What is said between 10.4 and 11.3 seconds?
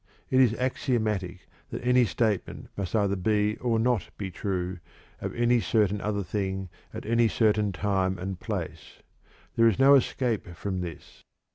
from this.